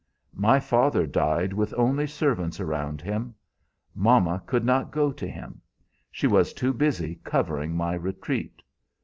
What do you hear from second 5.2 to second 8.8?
him. She was too busy covering my retreat.